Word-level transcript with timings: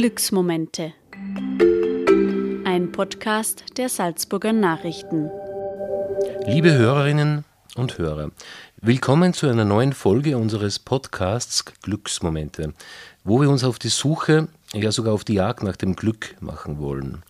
Glücksmomente. 0.00 0.94
Ein 2.64 2.90
Podcast 2.90 3.64
der 3.76 3.90
Salzburger 3.90 4.54
Nachrichten. 4.54 5.30
Liebe 6.46 6.72
Hörerinnen 6.72 7.44
und 7.74 7.98
Hörer, 7.98 8.30
willkommen 8.80 9.34
zu 9.34 9.46
einer 9.46 9.66
neuen 9.66 9.92
Folge 9.92 10.38
unseres 10.38 10.78
Podcasts 10.78 11.66
Glücksmomente, 11.82 12.72
wo 13.24 13.42
wir 13.42 13.50
uns 13.50 13.62
auf 13.62 13.78
die 13.78 13.90
Suche, 13.90 14.48
ja 14.72 14.90
sogar 14.90 15.12
auf 15.12 15.24
die 15.24 15.34
Jagd 15.34 15.62
nach 15.64 15.76
dem 15.76 15.94
Glück 15.96 16.34
machen 16.40 16.78
wollen. 16.78 17.22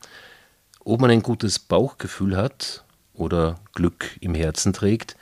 Ob 0.84 1.00
man 1.00 1.10
ein 1.10 1.22
gutes 1.22 1.58
Bauchgefühl 1.58 2.36
hat 2.36 2.84
oder 3.14 3.58
Glück 3.74 4.16
im 4.20 4.36
Herzen 4.36 4.72
trägt, 4.72 5.16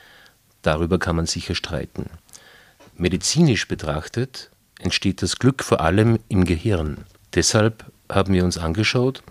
darüber 0.60 0.98
kann 0.98 1.16
man 1.16 1.24
sicher 1.24 1.54
streiten. 1.54 2.10
Medizinisch 2.98 3.66
betrachtet 3.66 4.50
entsteht 4.80 5.22
das 5.22 5.38
Glück 5.38 5.64
vor 5.64 5.80
allem 5.80 6.18
im 6.28 6.44
Gehirn. 6.44 7.06
Deshalb 7.38 7.84
haben 8.08 8.34
wir 8.34 8.42
uns 8.42 8.58
angeschaut, 8.58 9.22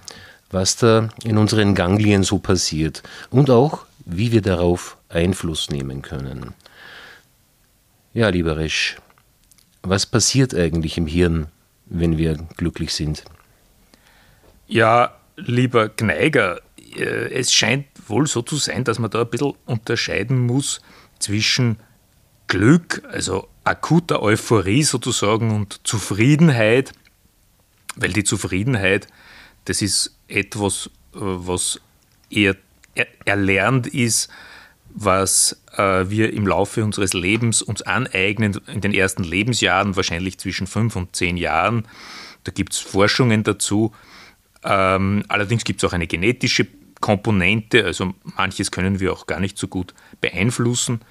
was 0.49 0.77
da 0.77 1.09
in 1.25 1.37
unseren 1.37 1.75
Ganglien 1.75 2.23
so 2.23 2.39
passiert 2.39 3.03
und 3.31 3.49
auch, 3.49 3.85
wie 4.05 4.31
wir 4.31 4.41
darauf 4.41 4.95
Einfluss 5.09 5.69
nehmen 5.69 6.01
können. 6.03 6.53
Ja, 8.13 8.29
lieber 8.29 8.55
Resch, 8.55 8.95
was 9.81 10.05
passiert 10.05 10.55
eigentlich 10.55 10.97
im 10.97 11.05
Hirn, 11.05 11.47
wenn 11.87 12.17
wir 12.17 12.37
glücklich 12.55 12.93
sind? 12.93 13.25
Ja, 14.67 15.13
lieber 15.35 15.89
Gneiger, 15.89 16.61
äh, 16.95 17.33
es 17.33 17.51
scheint 17.51 17.87
wohl 18.07 18.25
so 18.25 18.41
zu 18.41 18.55
sein, 18.55 18.85
dass 18.85 18.99
man 18.99 19.11
da 19.11 19.23
ein 19.23 19.29
bisschen 19.29 19.53
unterscheiden 19.65 20.39
muss 20.39 20.79
zwischen 21.19 21.75
Glück, 22.47 23.03
also 23.11 23.49
akuter 23.65 24.21
Euphorie 24.21 24.83
sozusagen 24.83 25.53
und 25.53 25.81
Zufriedenheit, 25.85 26.93
weil 27.97 28.13
die 28.13 28.23
Zufriedenheit, 28.23 29.07
das 29.65 29.81
ist 29.81 30.15
etwas, 30.27 30.89
äh, 31.13 31.19
was 31.19 31.81
eher 32.29 32.55
erlernt 33.25 33.87
ist, 33.87 34.29
was 34.89 35.61
äh, 35.77 36.09
wir 36.09 36.33
im 36.33 36.47
Laufe 36.47 36.83
unseres 36.83 37.13
Lebens 37.13 37.61
uns 37.61 37.81
aneignen, 37.81 38.59
in 38.67 38.81
den 38.81 38.93
ersten 38.93 39.23
Lebensjahren, 39.23 39.95
wahrscheinlich 39.95 40.39
zwischen 40.39 40.65
fünf 40.65 40.95
und 40.95 41.15
zehn 41.15 41.37
Jahren. 41.37 41.87
Da 42.43 42.51
gibt 42.51 42.73
es 42.73 42.79
Forschungen 42.79 43.43
dazu. 43.43 43.93
Ähm, 44.63 45.23
allerdings 45.27 45.63
gibt 45.63 45.83
es 45.83 45.89
auch 45.89 45.93
eine 45.93 46.07
genetische 46.07 46.67
Komponente, 46.99 47.85
also 47.85 48.15
manches 48.23 48.71
können 48.71 48.99
wir 48.99 49.13
auch 49.13 49.27
gar 49.27 49.39
nicht 49.39 49.57
so 49.57 49.67
gut 49.67 49.93
beeinflussen. 50.19 51.01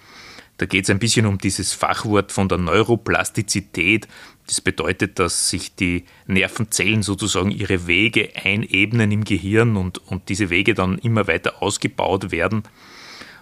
Da 0.59 0.67
geht 0.67 0.85
es 0.85 0.91
ein 0.91 0.99
bisschen 0.99 1.27
um 1.27 1.39
dieses 1.39 1.73
Fachwort 1.75 2.33
von 2.33 2.49
der 2.49 2.59
Neuroplastizität. 2.59 4.09
Das 4.47 4.61
bedeutet, 4.61 5.19
dass 5.19 5.51
sich 5.51 5.75
die 5.75 6.05
Nervenzellen 6.27 7.03
sozusagen 7.03 7.51
ihre 7.51 7.87
Wege 7.87 8.31
einebnen 8.43 9.13
im 9.13 9.25
Gehirn 9.25 9.77
und, 9.77 9.99
und 10.07 10.29
diese 10.29 10.49
Wege 10.49 10.75
dann 10.75 10.99
immer 10.99 11.27
weiter 11.27 11.63
ausgebaut 11.63 12.31
werden. 12.31 12.63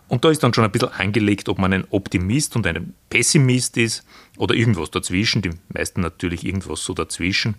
Und 0.08 0.24
da 0.24 0.30
ist 0.30 0.42
dann 0.42 0.52
schon 0.52 0.64
ein 0.64 0.72
bisschen 0.72 0.92
angelegt, 0.92 1.48
ob 1.48 1.58
man 1.58 1.72
ein 1.72 1.86
Optimist 1.90 2.56
und 2.56 2.66
ein 2.66 2.94
Pessimist 3.10 3.76
ist 3.76 4.04
oder 4.36 4.54
irgendwas 4.54 4.90
dazwischen, 4.90 5.40
die 5.40 5.50
meisten 5.72 6.00
natürlich 6.00 6.44
irgendwas 6.44 6.84
so 6.84 6.94
dazwischen. 6.94 7.54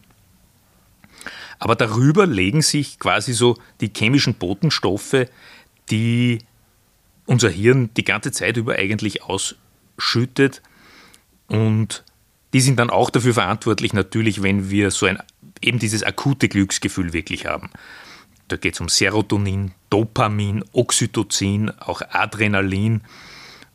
Aber 1.59 1.75
darüber 1.75 2.27
legen 2.27 2.61
sich 2.61 2.99
quasi 2.99 3.33
so 3.33 3.57
die 3.81 3.91
chemischen 3.95 4.35
Botenstoffe, 4.35 5.27
die 5.89 6.39
unser 7.25 7.49
Hirn 7.49 7.89
die 7.95 8.03
ganze 8.03 8.31
Zeit 8.31 8.57
über 8.57 8.75
eigentlich 8.75 9.23
ausschüttet. 9.23 10.61
Und 11.47 12.03
die 12.53 12.61
sind 12.61 12.79
dann 12.79 12.89
auch 12.89 13.09
dafür 13.09 13.33
verantwortlich, 13.33 13.93
natürlich, 13.93 14.41
wenn 14.41 14.69
wir 14.69 14.91
so 14.91 15.05
ein 15.05 15.19
eben 15.61 15.79
dieses 15.79 16.03
akute 16.03 16.47
Glücksgefühl 16.47 17.13
wirklich 17.13 17.45
haben. 17.45 17.69
Da 18.47 18.57
geht 18.57 18.75
es 18.75 18.81
um 18.81 18.89
Serotonin, 18.89 19.71
Dopamin, 19.89 20.63
Oxytocin, 20.71 21.71
auch 21.79 22.01
Adrenalin. 22.09 23.01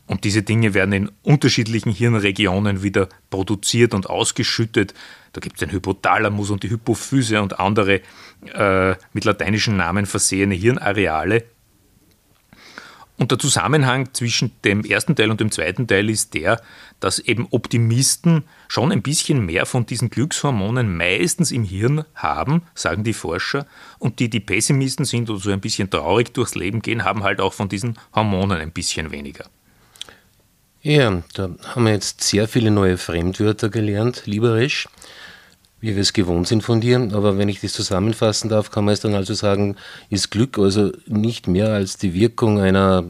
Und 0.07 0.23
diese 0.23 0.43
Dinge 0.43 0.73
werden 0.73 0.93
in 0.93 1.11
unterschiedlichen 1.23 1.91
Hirnregionen 1.91 2.83
wieder 2.83 3.09
produziert 3.29 3.93
und 3.93 4.09
ausgeschüttet. 4.09 4.93
Da 5.33 5.39
gibt 5.39 5.55
es 5.55 5.59
den 5.59 5.71
Hypothalamus 5.71 6.49
und 6.49 6.63
die 6.63 6.69
Hypophyse 6.69 7.41
und 7.41 7.59
andere 7.59 8.01
äh, 8.53 8.95
mit 9.13 9.25
lateinischen 9.25 9.77
Namen 9.77 10.05
versehene 10.05 10.55
Hirnareale. 10.55 11.45
Und 13.21 13.29
der 13.29 13.37
Zusammenhang 13.37 14.15
zwischen 14.15 14.49
dem 14.65 14.83
ersten 14.83 15.15
Teil 15.15 15.29
und 15.29 15.39
dem 15.39 15.51
zweiten 15.51 15.85
Teil 15.85 16.09
ist 16.09 16.33
der, 16.33 16.59
dass 16.99 17.19
eben 17.19 17.47
Optimisten 17.51 18.45
schon 18.67 18.91
ein 18.91 19.03
bisschen 19.03 19.45
mehr 19.45 19.67
von 19.67 19.85
diesen 19.85 20.09
Glückshormonen 20.09 20.97
meistens 20.97 21.51
im 21.51 21.63
Hirn 21.63 22.03
haben, 22.15 22.63
sagen 22.73 23.03
die 23.03 23.13
Forscher, 23.13 23.67
und 23.99 24.17
die, 24.17 24.27
die 24.27 24.39
Pessimisten 24.39 25.05
sind 25.05 25.29
oder 25.29 25.39
so 25.39 25.51
ein 25.51 25.61
bisschen 25.61 25.87
traurig 25.91 26.33
durchs 26.33 26.55
Leben 26.55 26.81
gehen, 26.81 27.03
haben 27.03 27.21
halt 27.21 27.41
auch 27.41 27.53
von 27.53 27.69
diesen 27.69 27.99
Hormonen 28.15 28.57
ein 28.57 28.71
bisschen 28.71 29.11
weniger. 29.11 29.45
Ja, 30.81 31.21
da 31.35 31.51
haben 31.75 31.85
wir 31.85 31.93
jetzt 31.93 32.23
sehr 32.23 32.47
viele 32.47 32.71
neue 32.71 32.97
Fremdwörter 32.97 33.69
gelernt, 33.69 34.23
lieber 34.25 34.55
Resch 34.55 34.87
wie 35.81 35.95
wir 35.95 36.01
es 36.01 36.13
gewohnt 36.13 36.47
sind 36.47 36.63
von 36.63 36.79
dir. 36.79 37.09
Aber 37.11 37.37
wenn 37.37 37.49
ich 37.49 37.59
das 37.59 37.73
zusammenfassen 37.73 38.49
darf, 38.49 38.71
kann 38.71 38.85
man 38.85 38.93
es 38.93 39.01
dann 39.01 39.15
also 39.15 39.33
sagen, 39.33 39.75
ist 40.09 40.29
Glück 40.29 40.57
also 40.57 40.91
nicht 41.07 41.47
mehr 41.47 41.73
als 41.73 41.97
die 41.97 42.13
Wirkung 42.13 42.61
einer 42.61 43.09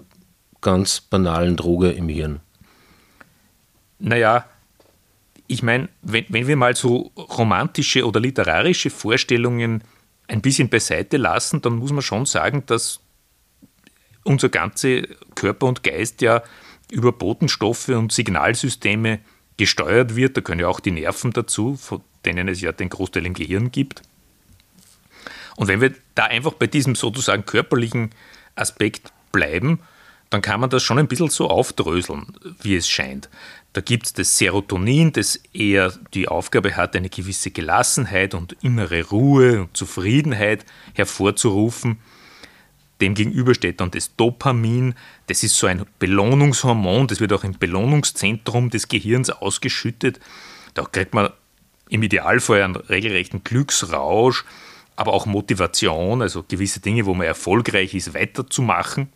ganz 0.61 1.01
banalen 1.01 1.57
Droge 1.57 1.91
im 1.91 2.07
Hirn. 2.07 2.39
Naja, 3.99 4.45
ich 5.47 5.63
meine, 5.63 5.89
wenn, 6.01 6.25
wenn 6.29 6.47
wir 6.47 6.55
mal 6.55 6.75
so 6.75 7.11
romantische 7.17 8.07
oder 8.07 8.19
literarische 8.19 8.89
Vorstellungen 8.89 9.83
ein 10.27 10.41
bisschen 10.41 10.69
beiseite 10.69 11.17
lassen, 11.17 11.61
dann 11.61 11.73
muss 11.73 11.91
man 11.91 12.01
schon 12.01 12.25
sagen, 12.25 12.63
dass 12.67 13.01
unser 14.23 14.49
ganzer 14.49 15.01
Körper 15.35 15.67
und 15.67 15.83
Geist 15.83 16.21
ja 16.21 16.41
über 16.89 17.11
Botenstoffe 17.11 17.89
und 17.89 18.13
Signalsysteme 18.13 19.19
gesteuert 19.57 20.15
wird. 20.15 20.37
Da 20.37 20.41
können 20.41 20.61
ja 20.61 20.67
auch 20.67 20.79
die 20.79 20.91
Nerven 20.91 21.31
dazu, 21.31 21.75
denen 22.25 22.47
es 22.47 22.61
ja 22.61 22.71
den 22.71 22.89
Großteil 22.89 23.25
im 23.25 23.33
Gehirn 23.33 23.71
gibt. 23.71 24.01
Und 25.55 25.67
wenn 25.67 25.81
wir 25.81 25.93
da 26.15 26.25
einfach 26.25 26.53
bei 26.53 26.67
diesem 26.67 26.95
sozusagen 26.95 27.45
körperlichen 27.45 28.11
Aspekt 28.55 29.11
bleiben, 29.31 29.79
dann 30.29 30.41
kann 30.41 30.61
man 30.61 30.69
das 30.69 30.81
schon 30.81 30.97
ein 30.97 31.07
bisschen 31.07 31.29
so 31.29 31.49
aufdröseln, 31.49 32.25
wie 32.61 32.75
es 32.75 32.87
scheint. 32.87 33.29
Da 33.73 33.81
gibt 33.81 34.05
es 34.05 34.13
das 34.13 34.37
Serotonin, 34.37 35.11
das 35.11 35.35
eher 35.53 35.93
die 36.13 36.27
Aufgabe 36.27 36.75
hat, 36.75 36.95
eine 36.95 37.09
gewisse 37.09 37.51
Gelassenheit 37.51 38.33
und 38.33 38.53
innere 38.61 39.03
Ruhe 39.09 39.61
und 39.61 39.75
Zufriedenheit 39.75 40.65
hervorzurufen. 40.93 41.99
Demgegenüber 43.01 43.53
steht 43.55 43.81
dann 43.81 43.91
das 43.91 44.15
Dopamin, 44.15 44.93
das 45.27 45.43
ist 45.43 45.57
so 45.57 45.67
ein 45.67 45.85
Belohnungshormon, 45.99 47.07
das 47.07 47.19
wird 47.19 47.33
auch 47.33 47.43
im 47.43 47.57
Belohnungszentrum 47.57 48.69
des 48.69 48.87
Gehirns 48.87 49.29
ausgeschüttet. 49.29 50.19
Da 50.75 50.83
kriegt 50.83 51.13
man 51.13 51.29
im 51.91 52.01
Idealfall 52.03 52.63
einen 52.63 52.77
regelrechten 52.77 53.43
Glücksrausch, 53.43 54.45
aber 54.95 55.13
auch 55.13 55.25
Motivation, 55.25 56.21
also 56.21 56.43
gewisse 56.47 56.79
Dinge, 56.79 57.05
wo 57.05 57.13
man 57.13 57.27
erfolgreich 57.27 57.93
ist, 57.93 58.13
weiterzumachen. 58.13 59.09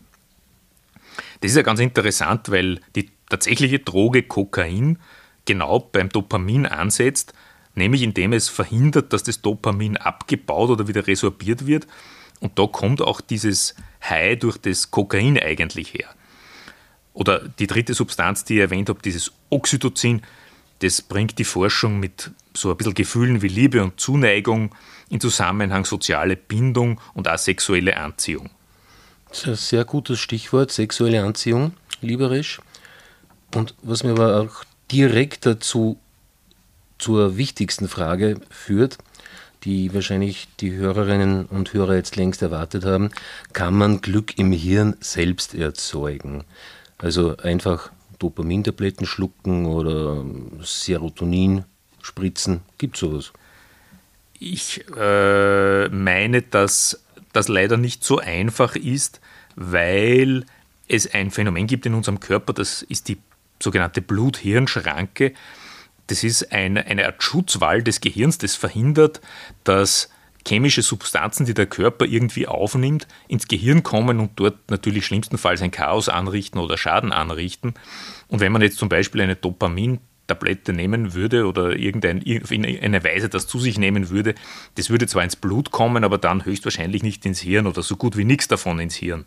Das 1.40 1.52
ist 1.52 1.58
ja 1.58 1.64
ganz 1.64 1.80
interessant, 1.80 2.52
weil 2.52 2.82
die 2.96 3.10
tatsächliche 3.30 3.80
Droge 3.80 4.24
Kokain 4.24 5.00
genau 5.46 5.80
beim 5.80 6.10
Dopamin 6.10 6.66
ansetzt, 6.66 7.34
nämlich 7.76 8.02
indem 8.02 8.34
es 8.34 8.50
verhindert, 8.50 9.14
dass 9.14 9.24
das 9.24 9.42
Dopamin 9.42 9.96
abgebaut 9.96 10.70
oder 10.70 10.88
wieder 10.90 11.08
resorbiert 11.08 11.66
wird. 11.66 11.88
Und 12.42 12.60
da 12.60 12.68
kommt 12.68 13.02
auch 13.02 13.22
dieses 13.22 13.76
High 14.04 14.38
durch 14.40 14.58
das 14.58 14.92
Kokain 14.92 15.40
eigentlich 15.40 15.94
her. 15.94 16.10
Oder 17.14 17.48
die 17.48 17.68
dritte 17.68 17.94
Substanz, 17.94 18.44
die 18.44 18.56
ich 18.56 18.60
erwähnt 18.60 18.90
habe, 18.90 19.02
dieses 19.02 19.32
Oxytocin, 19.50 20.22
das 20.80 21.02
bringt 21.02 21.40
die 21.40 21.44
Forschung 21.44 22.00
mit 22.00 22.32
so 22.54 22.72
ein 22.72 22.78
bisschen 22.78 22.94
Gefühlen 22.94 23.42
wie 23.42 23.48
Liebe 23.48 23.84
und 23.84 24.00
Zuneigung 24.00 24.74
in 25.10 25.20
Zusammenhang 25.20 25.86
soziale 25.86 26.36
Bindung 26.36 27.00
und 27.14 27.28
asexuelle 27.28 27.98
Anziehung. 27.98 28.50
Das 29.30 29.40
ist 29.40 29.48
ein 29.48 29.56
sehr 29.56 29.86
gutes 29.86 30.20
Stichwort, 30.20 30.72
sexuelle 30.72 31.24
Anziehung, 31.24 31.74
lieberisch. 32.02 32.62
Und 33.54 33.76
was 33.82 34.04
mir 34.04 34.12
aber 34.12 34.42
auch 34.42 34.64
direkt 34.92 35.46
dazu 35.46 36.00
zur 36.98 37.38
wichtigsten 37.38 37.88
Frage 37.88 38.40
führt, 38.50 38.98
die 39.64 39.94
wahrscheinlich 39.94 40.48
die 40.60 40.74
Hörerinnen 40.74 41.46
und 41.46 41.74
Hörer 41.74 41.96
jetzt 41.96 42.16
längst 42.16 42.42
erwartet 42.42 42.86
haben, 42.86 43.10
kann 43.54 43.74
man 43.74 44.02
Glück 44.02 44.38
im 44.38 44.52
Hirn 44.52 44.96
selbst 45.00 45.56
erzeugen? 45.56 46.44
Also 46.98 47.36
einfach 47.38 47.92
Dopamintabletten 48.20 49.06
schlucken 49.06 49.66
oder 49.66 50.24
Serotonin 50.62 51.66
spritzen? 52.02 52.62
Gibt 52.78 52.96
es 52.96 53.02
sowas? 53.02 53.34
Ich 54.40 54.86
äh, 54.96 55.90
meine, 55.90 56.42
dass 56.42 57.04
das 57.34 57.48
leider 57.48 57.78
nicht 57.78 58.04
so 58.04 58.20
einfach 58.20 58.76
ist, 58.76 59.22
weil 59.56 60.46
es 60.88 61.14
ein 61.14 61.32
Phänomen 61.32 61.68
gibt 61.68 61.86
in 61.86 61.94
unserem 61.94 62.20
Körper, 62.20 62.54
das 62.54 62.82
ist 62.82 63.08
die 63.08 63.18
sogenannte 63.62 64.02
Blut-Hirn-Schranke. 64.02 65.34
Das 66.08 66.24
ist 66.24 66.52
eine, 66.52 66.86
eine 66.86 67.06
Art 67.06 67.24
Schutzwall 67.24 67.82
des 67.82 68.02
Gehirns, 68.02 68.38
das 68.38 68.56
verhindert, 68.56 69.22
dass 69.64 70.10
chemische 70.48 70.82
Substanzen, 70.82 71.46
die 71.46 71.54
der 71.54 71.66
Körper 71.66 72.06
irgendwie 72.06 72.48
aufnimmt, 72.48 73.08
ins 73.28 73.48
Gehirn 73.48 73.84
kommen 73.84 74.20
und 74.20 74.32
dort 74.36 74.70
natürlich 74.70 75.06
schlimmstenfalls 75.06 75.62
ein 75.62 75.72
Chaos 75.72 76.10
anrichten 76.10 76.60
oder 76.60 76.78
Schaden 76.78 77.12
anrichten. 77.12 77.74
Und 78.28 78.40
wenn 78.40 78.52
man 78.52 78.62
jetzt 78.62 78.78
zum 78.78 78.90
Beispiel 78.90 79.22
eine 79.22 79.36
Dopamin-Tablette 79.36 80.74
nehmen 80.74 81.14
würde 81.14 81.48
oder 81.48 81.76
irgendein, 81.76 82.24
eine 82.24 83.04
Weise 83.04 83.30
das 83.30 83.48
zu 83.48 83.60
sich 83.60 83.80
nehmen 83.80 84.10
würde, 84.10 84.36
das 84.76 84.90
würde 84.90 85.08
zwar 85.08 85.24
ins 85.24 85.36
Blut 85.36 85.72
kommen, 85.72 86.04
aber 86.04 86.18
dann 86.18 86.46
höchstwahrscheinlich 86.46 87.02
nicht 87.02 87.26
ins 87.26 87.40
Hirn 87.40 87.66
oder 87.66 87.82
so 87.82 87.96
gut 87.96 88.16
wie 88.16 88.26
nichts 88.26 88.48
davon 88.48 88.80
ins 88.80 88.96
Hirn. 88.96 89.26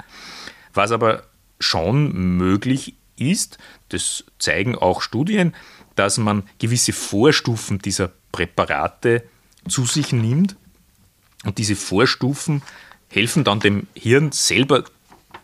Was 0.73 0.93
aber 0.93 1.25
schon 1.59 2.37
möglich 2.37 2.95
ist, 3.17 3.59
das 3.89 4.25
zeigen 4.39 4.77
auch 4.77 5.03
Studien, 5.03 5.55
dass 5.97 6.19
man 6.19 6.45
gewisse 6.61 6.93
Vorstufen 6.93 7.81
dieser 7.81 8.13
Präparate 8.31 9.25
zu 9.69 9.85
sich 9.85 10.13
nimmt. 10.13 10.57
Und 11.45 11.59
diese 11.59 11.77
Vorstufen 11.77 12.63
helfen 13.09 13.45
dann 13.45 13.61
dem 13.61 13.87
Hirn 13.95 14.33
selber 14.33 14.85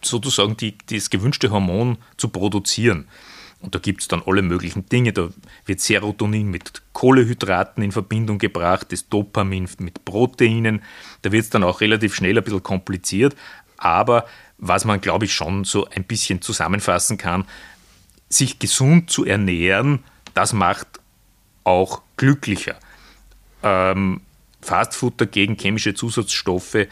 sozusagen 0.03 0.57
die, 0.57 0.77
das 0.91 1.11
gewünschte 1.11 1.51
Hormon 1.51 1.99
zu 2.17 2.29
produzieren. 2.29 3.09
Und 3.61 3.75
da 3.75 3.79
gibt 3.79 4.03
es 4.03 4.09
dann 4.09 4.23
alle 4.27 4.43
möglichen 4.43 4.87
Dinge. 4.87 5.13
Da 5.13 5.31
wird 5.65 5.81
Serotonin 5.81 6.51
mit 6.51 6.83
Kohlehydraten 6.93 7.83
in 7.83 7.93
Verbindung 7.93 8.39
gebracht, 8.39 8.93
das 8.93 9.09
Dopamin 9.09 9.69
mit 9.79 10.05
Proteinen. 10.05 10.83
Da 11.23 11.33
wird 11.33 11.45
es 11.45 11.51
dann 11.51 11.65
auch 11.65 11.81
relativ 11.81 12.15
schnell 12.15 12.37
ein 12.37 12.45
bisschen 12.45 12.63
kompliziert. 12.63 13.35
Aber 13.79 14.27
was 14.59 14.85
man, 14.85 15.01
glaube 15.01 15.25
ich, 15.25 15.33
schon 15.33 15.65
so 15.65 15.87
ein 15.89 16.05
bisschen 16.05 16.43
zusammenfassen 16.43 17.17
kann, 17.17 17.47
sich 18.29 18.59
gesund 18.59 19.11
zu 19.11 19.25
ernähren 19.25 20.05
das 20.35 20.53
macht 20.53 20.89
auch 21.63 22.03
glücklicher. 22.17 22.77
Ähm, 23.63 24.21
Fastfood 24.65 25.21
dagegen, 25.21 25.57
chemische 25.57 25.95
Zusatzstoffe, 25.95 26.87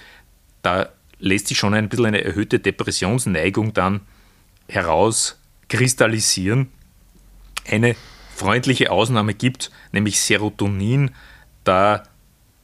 da 0.62 0.88
lässt 1.19 1.48
sich 1.48 1.58
schon 1.58 1.74
ein 1.74 1.88
bisschen 1.88 2.06
eine 2.06 2.22
erhöhte 2.22 2.58
Depressionsneigung 2.58 3.72
dann 3.72 4.00
herauskristallisieren. 4.69 6.69
Eine 7.69 7.96
freundliche 8.34 8.90
Ausnahme 8.90 9.34
gibt, 9.34 9.70
nämlich 9.92 10.20
Serotonin. 10.20 11.12
Da 11.64 12.04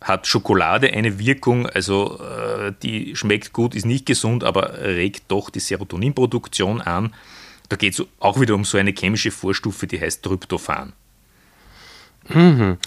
hat 0.01 0.27
Schokolade 0.27 0.93
eine 0.93 1.19
Wirkung, 1.19 1.67
also 1.67 2.21
äh, 2.21 2.73
die 2.83 3.17
schmeckt 3.17 3.53
gut, 3.53 3.75
ist 3.75 3.87
nicht 3.87 4.07
gesund, 4.07 4.45
aber 4.45 4.79
regt 4.79 5.25
doch 5.29 5.51
die 5.51 5.61
Serotoninproduktion 5.61 6.81
an. 6.81 7.15
Da 7.69 7.77
geht 7.77 7.99
es 7.99 8.07
auch 8.21 8.41
wieder 8.41 8.55
um 8.55 8.65
so 8.65 8.79
eine 8.79 8.93
chemische 8.93 9.31
Vorstufe, 9.31 9.87
die 9.87 10.01
heißt 10.01 10.23
Tryptophan. 10.23 10.93
Mhm. 12.29 12.79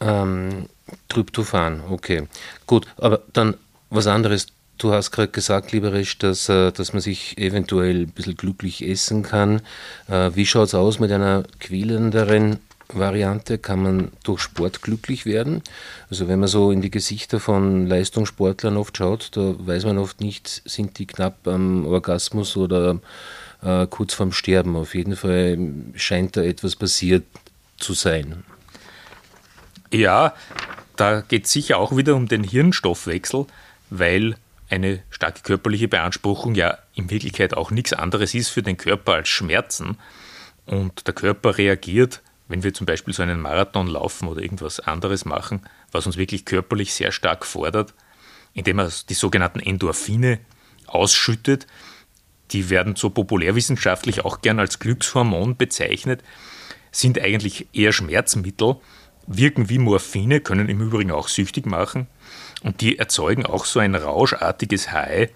Ähm, 0.00 0.68
Tryptophan, 1.08 1.82
okay. 1.90 2.28
Gut, 2.66 2.86
aber 2.96 3.22
dann 3.32 3.54
was 3.90 4.06
anderes. 4.06 4.46
Du 4.78 4.92
hast 4.92 5.10
gerade 5.10 5.28
gesagt, 5.28 5.72
lieber 5.72 5.92
Resch, 5.92 6.18
dass, 6.18 6.48
äh, 6.48 6.70
dass 6.70 6.92
man 6.92 7.00
sich 7.00 7.38
eventuell 7.38 8.02
ein 8.02 8.10
bisschen 8.10 8.36
glücklich 8.36 8.86
essen 8.86 9.22
kann. 9.22 9.62
Äh, 10.08 10.32
wie 10.34 10.44
schaut 10.44 10.68
es 10.68 10.74
aus 10.74 10.98
mit 10.98 11.10
einer 11.10 11.44
quälenderen 11.60 12.58
Variante? 12.88 13.56
Kann 13.56 13.82
man 13.82 14.12
durch 14.22 14.40
Sport 14.42 14.82
glücklich 14.82 15.24
werden? 15.24 15.62
Also 16.10 16.28
wenn 16.28 16.40
man 16.40 16.48
so 16.48 16.70
in 16.70 16.82
die 16.82 16.90
Gesichter 16.90 17.40
von 17.40 17.86
Leistungssportlern 17.86 18.76
oft 18.76 18.98
schaut, 18.98 19.30
da 19.32 19.54
weiß 19.58 19.86
man 19.86 19.96
oft 19.96 20.20
nicht, 20.20 20.62
sind 20.66 20.98
die 20.98 21.06
knapp 21.06 21.48
am 21.48 21.86
Orgasmus 21.86 22.56
oder 22.58 23.00
äh, 23.62 23.86
kurz 23.86 24.12
vorm 24.12 24.32
Sterben. 24.32 24.76
Auf 24.76 24.94
jeden 24.94 25.16
Fall 25.16 25.58
scheint 25.94 26.36
da 26.36 26.42
etwas 26.42 26.76
passiert 26.76 27.24
zu 27.78 27.94
sein. 27.94 28.44
Ja, 29.92 30.34
da 30.96 31.20
geht 31.20 31.46
es 31.46 31.52
sicher 31.52 31.78
auch 31.78 31.96
wieder 31.96 32.14
um 32.14 32.28
den 32.28 32.44
Hirnstoffwechsel, 32.44 33.46
weil 33.90 34.36
eine 34.68 35.02
starke 35.10 35.42
körperliche 35.42 35.88
Beanspruchung 35.88 36.54
ja 36.54 36.78
in 36.94 37.10
Wirklichkeit 37.10 37.56
auch 37.56 37.70
nichts 37.70 37.92
anderes 37.92 38.34
ist 38.34 38.48
für 38.48 38.62
den 38.62 38.76
Körper 38.76 39.14
als 39.14 39.28
Schmerzen. 39.28 39.98
Und 40.64 41.06
der 41.06 41.14
Körper 41.14 41.58
reagiert, 41.58 42.22
wenn 42.48 42.62
wir 42.62 42.74
zum 42.74 42.86
Beispiel 42.86 43.14
so 43.14 43.22
einen 43.22 43.40
Marathon 43.40 43.86
laufen 43.86 44.28
oder 44.28 44.42
irgendwas 44.42 44.80
anderes 44.80 45.24
machen, 45.24 45.62
was 45.92 46.06
uns 46.06 46.16
wirklich 46.16 46.44
körperlich 46.44 46.94
sehr 46.94 47.12
stark 47.12 47.44
fordert, 47.46 47.94
indem 48.54 48.80
er 48.80 48.90
die 49.08 49.14
sogenannten 49.14 49.60
Endorphine 49.60 50.40
ausschüttet, 50.86 51.66
die 52.52 52.70
werden 52.70 52.96
so 52.96 53.10
populärwissenschaftlich 53.10 54.24
auch 54.24 54.40
gern 54.40 54.60
als 54.60 54.78
Glückshormon 54.78 55.56
bezeichnet, 55.56 56.22
sind 56.92 57.20
eigentlich 57.20 57.66
eher 57.72 57.92
Schmerzmittel, 57.92 58.76
wirken 59.26 59.68
wie 59.68 59.78
Morphine, 59.78 60.40
können 60.40 60.68
im 60.68 60.80
Übrigen 60.80 61.10
auch 61.10 61.28
süchtig 61.28 61.66
machen 61.66 62.06
und 62.62 62.80
die 62.80 62.98
erzeugen 62.98 63.46
auch 63.46 63.64
so 63.64 63.80
ein 63.80 63.94
rauschartiges 63.94 64.92
High. 64.92 65.30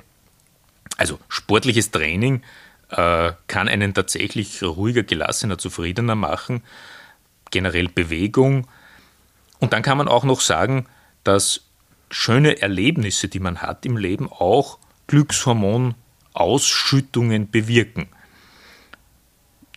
Also 0.96 1.18
sportliches 1.28 1.90
Training 1.90 2.42
äh, 2.90 3.32
kann 3.46 3.68
einen 3.68 3.94
tatsächlich 3.94 4.62
ruhiger, 4.62 5.02
gelassener, 5.02 5.58
zufriedener 5.58 6.14
machen, 6.14 6.62
generell 7.50 7.88
Bewegung. 7.88 8.66
Und 9.58 9.72
dann 9.72 9.82
kann 9.82 9.98
man 9.98 10.08
auch 10.08 10.24
noch 10.24 10.40
sagen, 10.40 10.86
dass 11.24 11.62
schöne 12.10 12.60
Erlebnisse, 12.60 13.28
die 13.28 13.40
man 13.40 13.62
hat 13.62 13.86
im 13.86 13.96
Leben, 13.96 14.28
auch 14.30 14.78
Glückshormon 15.06 15.94
Ausschüttungen 16.32 17.50
bewirken. 17.50 18.08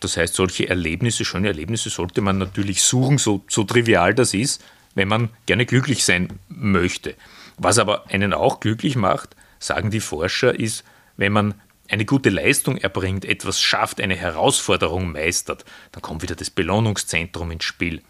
Das 0.04 0.18
heißt, 0.18 0.34
solche 0.34 0.68
Erlebnisse, 0.68 1.24
schöne 1.24 1.48
Erlebnisse 1.48 1.88
sollte 1.88 2.20
man 2.20 2.36
natürlich 2.36 2.82
suchen, 2.82 3.16
so, 3.16 3.42
so 3.48 3.64
trivial 3.64 4.14
das 4.14 4.34
ist, 4.34 4.62
wenn 4.94 5.08
man 5.08 5.30
gerne 5.46 5.64
glücklich 5.64 6.04
sein 6.04 6.28
möchte. 6.48 7.14
Was 7.56 7.78
aber 7.78 8.10
einen 8.10 8.34
auch 8.34 8.60
glücklich 8.60 8.96
macht, 8.96 9.34
sagen 9.58 9.90
die 9.90 10.00
Forscher, 10.00 10.54
ist, 10.58 10.84
wenn 11.16 11.32
man 11.32 11.54
eine 11.88 12.04
gute 12.04 12.28
Leistung 12.28 12.76
erbringt, 12.76 13.24
etwas 13.24 13.62
schafft, 13.62 13.98
eine 13.98 14.14
Herausforderung 14.14 15.10
meistert, 15.10 15.64
dann 15.92 16.02
kommt 16.02 16.20
wieder 16.20 16.34
das 16.34 16.50
Belohnungszentrum 16.50 17.50
ins 17.50 17.64
Spiel. 17.64 18.02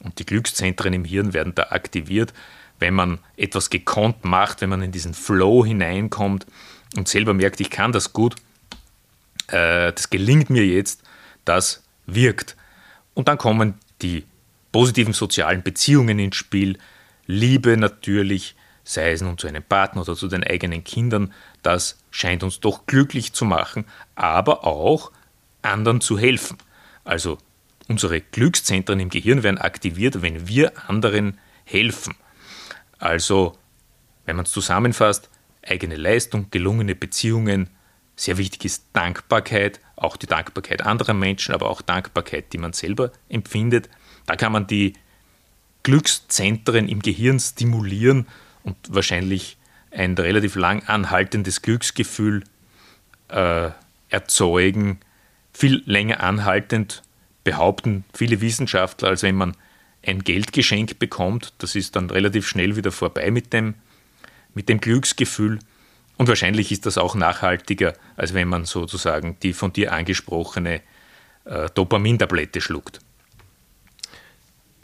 Und 0.00 0.18
die 0.18 0.26
Glückszentren 0.26 0.92
im 0.92 1.06
Hirn 1.06 1.32
werden 1.32 1.54
da 1.54 1.68
aktiviert, 1.70 2.34
wenn 2.78 2.92
man 2.92 3.18
etwas 3.38 3.70
gekonnt 3.70 4.24
macht, 4.26 4.60
wenn 4.60 4.68
man 4.68 4.82
in 4.82 4.92
diesen 4.92 5.14
Flow 5.14 5.64
hineinkommt, 5.64 6.46
und 6.96 7.08
selber 7.08 7.32
merkt, 7.32 7.60
ich 7.60 7.70
kann 7.70 7.92
das 7.92 8.12
gut, 8.12 8.36
äh, 9.46 9.92
das 9.92 10.10
gelingt 10.10 10.50
mir 10.50 10.66
jetzt, 10.66 11.02
das 11.44 11.82
wirkt. 12.06 12.56
Und 13.14 13.28
dann 13.28 13.38
kommen 13.38 13.74
die 14.02 14.24
positiven 14.72 15.12
sozialen 15.12 15.62
Beziehungen 15.62 16.18
ins 16.18 16.36
Spiel, 16.36 16.78
Liebe 17.26 17.76
natürlich, 17.76 18.56
sei 18.82 19.12
es 19.12 19.20
nun 19.20 19.38
zu 19.38 19.46
einem 19.46 19.62
Partner 19.62 20.02
oder 20.02 20.16
zu 20.16 20.26
den 20.26 20.42
eigenen 20.42 20.82
Kindern, 20.82 21.32
das 21.62 21.98
scheint 22.10 22.42
uns 22.42 22.60
doch 22.60 22.86
glücklich 22.86 23.32
zu 23.32 23.44
machen, 23.44 23.84
aber 24.16 24.64
auch 24.66 25.12
anderen 25.62 26.00
zu 26.00 26.18
helfen. 26.18 26.58
Also 27.04 27.38
unsere 27.88 28.20
Glückszentren 28.20 28.98
im 29.00 29.10
Gehirn 29.10 29.42
werden 29.42 29.58
aktiviert, 29.58 30.22
wenn 30.22 30.48
wir 30.48 30.72
anderen 30.88 31.38
helfen. 31.64 32.14
Also, 32.98 33.56
wenn 34.26 34.36
man 34.36 34.44
es 34.44 34.52
zusammenfasst, 34.52 35.30
eigene 35.66 35.96
Leistung, 35.96 36.46
gelungene 36.50 36.94
Beziehungen. 36.94 37.70
Sehr 38.20 38.36
wichtig 38.36 38.66
ist 38.66 38.84
Dankbarkeit, 38.92 39.80
auch 39.96 40.18
die 40.18 40.26
Dankbarkeit 40.26 40.82
anderer 40.82 41.14
Menschen, 41.14 41.54
aber 41.54 41.70
auch 41.70 41.80
Dankbarkeit, 41.80 42.52
die 42.52 42.58
man 42.58 42.74
selber 42.74 43.12
empfindet. 43.30 43.88
Da 44.26 44.36
kann 44.36 44.52
man 44.52 44.66
die 44.66 44.92
Glückszentren 45.84 46.86
im 46.86 47.00
Gehirn 47.00 47.40
stimulieren 47.40 48.26
und 48.62 48.76
wahrscheinlich 48.90 49.56
ein 49.90 50.12
relativ 50.18 50.54
lang 50.56 50.82
anhaltendes 50.86 51.62
Glücksgefühl 51.62 52.44
äh, 53.28 53.70
erzeugen. 54.10 55.00
Viel 55.54 55.82
länger 55.86 56.22
anhaltend 56.22 57.02
behaupten 57.42 58.04
viele 58.12 58.42
Wissenschaftler, 58.42 59.08
als 59.08 59.22
wenn 59.22 59.36
man 59.36 59.56
ein 60.04 60.24
Geldgeschenk 60.24 60.98
bekommt. 60.98 61.54
Das 61.56 61.74
ist 61.74 61.96
dann 61.96 62.10
relativ 62.10 62.46
schnell 62.46 62.76
wieder 62.76 62.92
vorbei 62.92 63.30
mit 63.30 63.54
dem 63.54 63.76
mit 64.52 64.68
dem 64.68 64.78
Glücksgefühl. 64.78 65.58
Und 66.20 66.28
wahrscheinlich 66.28 66.70
ist 66.70 66.84
das 66.84 66.98
auch 66.98 67.14
nachhaltiger, 67.14 67.94
als 68.14 68.34
wenn 68.34 68.46
man 68.46 68.66
sozusagen 68.66 69.38
die 69.42 69.54
von 69.54 69.72
dir 69.72 69.94
angesprochene 69.94 70.82
äh, 71.46 71.70
Dopamintablette 71.72 72.60
schluckt. 72.60 73.00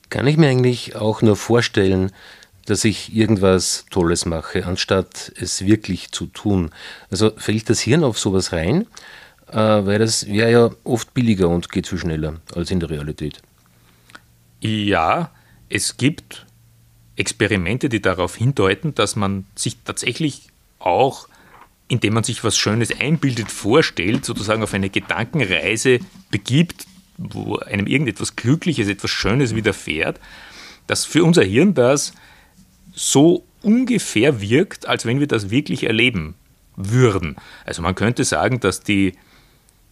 Kann 0.08 0.26
ich 0.26 0.38
mir 0.38 0.48
eigentlich 0.48 0.96
auch 0.96 1.20
nur 1.20 1.36
vorstellen, 1.36 2.10
dass 2.64 2.86
ich 2.86 3.14
irgendwas 3.14 3.84
Tolles 3.90 4.24
mache, 4.24 4.64
anstatt 4.64 5.30
es 5.38 5.66
wirklich 5.66 6.10
zu 6.10 6.24
tun. 6.24 6.70
Also 7.10 7.32
fällt 7.36 7.68
das 7.68 7.80
Hirn 7.80 8.02
auf 8.02 8.18
sowas 8.18 8.52
rein, 8.52 8.86
äh, 9.48 9.56
weil 9.58 9.98
das 9.98 10.26
wäre 10.26 10.50
ja 10.50 10.70
oft 10.84 11.12
billiger 11.12 11.50
und 11.50 11.70
geht 11.70 11.86
viel 11.86 11.98
schneller 11.98 12.40
als 12.54 12.70
in 12.70 12.80
der 12.80 12.88
Realität. 12.88 13.42
Ja, 14.62 15.32
es 15.68 15.98
gibt 15.98 16.46
Experimente, 17.14 17.90
die 17.90 18.00
darauf 18.00 18.36
hindeuten, 18.36 18.94
dass 18.94 19.16
man 19.16 19.44
sich 19.54 19.76
tatsächlich 19.84 20.48
auch, 20.78 21.28
indem 21.88 22.14
man 22.14 22.24
sich 22.24 22.42
was 22.42 22.56
Schönes 22.56 22.90
einbildet, 22.98 23.50
vorstellt, 23.50 24.24
sozusagen 24.24 24.62
auf 24.62 24.74
eine 24.74 24.90
Gedankenreise 24.90 26.00
begibt, 26.30 26.86
wo 27.16 27.56
einem 27.56 27.86
irgendetwas 27.86 28.36
Glückliches, 28.36 28.88
etwas 28.88 29.10
Schönes 29.10 29.54
widerfährt, 29.54 30.20
dass 30.86 31.04
für 31.04 31.24
unser 31.24 31.44
Hirn 31.44 31.74
das 31.74 32.12
so 32.92 33.44
ungefähr 33.62 34.40
wirkt, 34.40 34.86
als 34.86 35.06
wenn 35.06 35.20
wir 35.20 35.26
das 35.26 35.50
wirklich 35.50 35.84
erleben 35.84 36.34
würden. 36.76 37.36
Also 37.64 37.82
man 37.82 37.94
könnte 37.94 38.24
sagen, 38.24 38.60
dass 38.60 38.80
die 38.80 39.14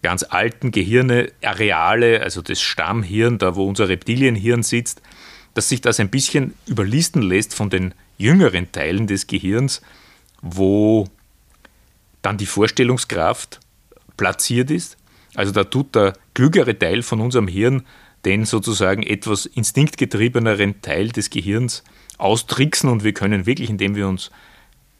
ganz 0.02 0.22
alten 0.22 0.70
Gehirne, 0.70 1.32
Areale, 1.42 2.20
also 2.22 2.42
das 2.42 2.60
Stammhirn, 2.60 3.38
da 3.38 3.56
wo 3.56 3.66
unser 3.66 3.88
Reptilienhirn 3.88 4.62
sitzt, 4.62 5.00
dass 5.54 5.68
sich 5.68 5.80
das 5.80 5.98
ein 5.98 6.10
bisschen 6.10 6.54
überlisten 6.66 7.22
lässt 7.22 7.54
von 7.54 7.70
den 7.70 7.94
jüngeren 8.18 8.70
Teilen 8.70 9.06
des 9.06 9.26
Gehirns, 9.26 9.80
wo 10.44 11.08
dann 12.20 12.36
die 12.36 12.46
Vorstellungskraft 12.46 13.60
platziert 14.16 14.70
ist. 14.70 14.96
Also 15.34 15.52
da 15.52 15.64
tut 15.64 15.94
der 15.94 16.12
klügere 16.34 16.78
Teil 16.78 17.02
von 17.02 17.20
unserem 17.20 17.48
Hirn 17.48 17.84
den 18.24 18.44
sozusagen 18.44 19.02
etwas 19.02 19.46
instinktgetriebeneren 19.46 20.80
Teil 20.80 21.08
des 21.08 21.30
Gehirns 21.30 21.82
austricksen 22.16 22.88
und 22.88 23.04
wir 23.04 23.12
können 23.12 23.46
wirklich, 23.46 23.68
indem 23.68 23.96
wir 23.96 24.06
uns 24.08 24.30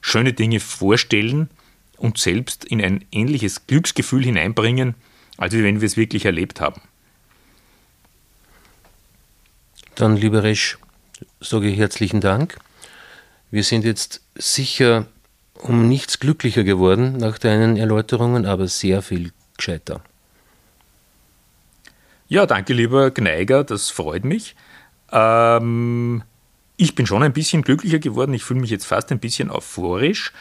schöne 0.01 0.33
Dinge 0.33 0.61
vorstellen, 0.61 1.49
uns 1.97 2.23
selbst 2.23 2.65
in 2.65 2.83
ein 2.83 3.05
ähnliches 3.13 3.67
Glücksgefühl 3.67 4.25
hineinbringen, 4.25 4.95
als 5.37 5.55
wenn 5.55 5.81
wir 5.81 5.87
es 5.87 5.97
wirklich 5.97 6.27
erlebt 6.27 6.61
haben. 6.61 6.83
Dann, 9.95 10.17
lieber 10.17 10.43
Resch, 10.43 10.79
sage 11.41 11.69
ich 11.69 11.79
herzlichen 11.79 12.21
Dank. 12.21 12.59
Wir 13.51 13.63
sind 13.63 13.85
jetzt 13.85 14.23
sicher 14.35 15.07
um 15.61 15.89
nichts 15.89 16.21
glücklicher 16.21 16.65
geworden 16.65 17.17
nach 17.17 17.39
deinen 17.39 17.77
Erläuterungen, 17.77 18.47
aber 18.47 18.69
sehr 18.69 19.03
viel 19.03 19.33
gescheiter. 19.57 20.03
Ja, 22.29 22.47
danke, 22.47 22.73
lieber 22.73 23.11
Gneiger, 23.11 23.65
das 23.65 23.91
freut 23.91 24.25
mich. 24.25 24.57
Ähm, 25.13 26.23
ich 26.77 26.95
bin 26.95 27.07
schon 27.07 27.23
ein 27.23 27.33
bisschen 27.33 27.63
glücklicher 27.63 27.99
geworden. 27.99 28.35
Ich 28.35 28.45
fühle 28.45 28.61
mich 28.61 28.71
jetzt 28.71 28.87
fast 28.87 29.13
ein 29.13 29.21
bisschen 29.21 29.51
euphorisch 29.51 30.33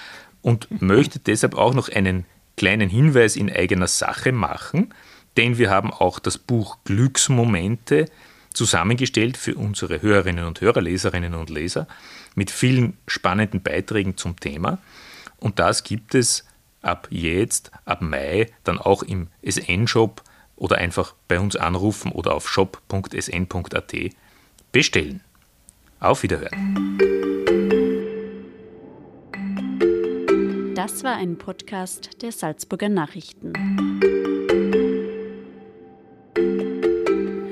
und 0.42 0.82
möchte 0.82 1.20
deshalb 1.20 1.56
auch 1.56 1.74
noch 1.74 1.90
einen 1.90 2.26
kleinen 2.58 2.90
Hinweis 2.90 3.36
in 3.36 3.52
eigener 3.52 3.88
Sache 3.88 4.32
machen, 4.32 4.94
denn 5.38 5.58
wir 5.58 5.70
haben 5.70 5.92
auch 5.92 6.20
das 6.20 6.38
Buch 6.38 6.78
Glücksmomente 6.86 8.06
zusammengestellt 8.54 9.38
für 9.38 9.56
unsere 9.56 10.02
Hörerinnen 10.02 10.46
und 10.46 10.62
Hörer, 10.62 10.82
Leserinnen 10.82 11.34
und 11.34 11.50
Leser 11.50 11.88
mit 12.36 12.52
vielen 12.52 12.98
spannenden 13.08 13.62
Beiträgen 13.62 14.18
zum 14.18 14.40
Thema. 14.40 14.80
Und 15.40 15.60
das 15.60 15.84
gibt 15.84 16.16
es 16.16 16.46
ab 16.82 17.08
jetzt, 17.10 17.72
ab 17.86 18.02
Mai, 18.02 18.52
dann 18.64 18.78
auch 18.78 19.04
im 19.04 19.28
SN-Shop 19.42 20.22
oder 20.56 20.78
einfach 20.78 21.14
bei 21.28 21.40
uns 21.40 21.56
anrufen 21.56 22.12
oder 22.12 22.34
auf 22.34 22.50
shop.sn.at 22.50 23.94
bestellen. 24.72 25.22
Auf 26.00 26.24
Wiederhören. 26.24 26.98
Das 30.76 31.04
war 31.04 31.16
ein 31.16 31.38
Podcast 31.38 32.22
der 32.22 32.32
Salzburger 32.32 32.90
Nachrichten. 32.90 33.54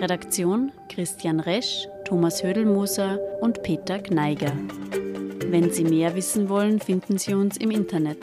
Redaktion 0.01 0.72
Christian 0.89 1.39
Resch, 1.39 1.88
Thomas 2.05 2.41
Hödelmoser 2.41 3.20
und 3.39 3.62
Peter 3.62 4.00
Gneiger. 4.00 4.51
Wenn 5.46 5.70
Sie 5.72 5.84
mehr 5.84 6.15
wissen 6.15 6.50
wollen, 6.50 6.79
finden 6.79 7.20
Sie 7.20 7.36
uns 7.36 7.58
im 7.58 7.70
Internet 7.70 8.17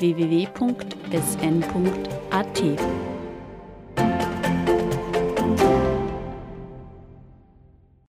www.sn.at. 0.00 0.58